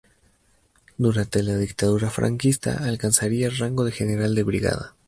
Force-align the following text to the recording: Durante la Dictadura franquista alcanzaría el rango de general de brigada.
Durante 0.97 1.43
la 1.43 1.55
Dictadura 1.57 2.09
franquista 2.09 2.75
alcanzaría 2.85 3.45
el 3.45 3.55
rango 3.59 3.83
de 3.85 3.91
general 3.91 4.33
de 4.33 4.41
brigada. 4.41 4.95